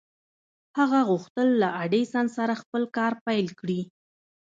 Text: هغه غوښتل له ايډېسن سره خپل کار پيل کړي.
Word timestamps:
هغه 0.77 0.99
غوښتل 1.09 1.47
له 1.61 1.69
ايډېسن 1.81 2.25
سره 2.37 2.53
خپل 2.61 2.83
کار 2.97 3.13
پيل 3.25 3.47
کړي. 3.59 3.81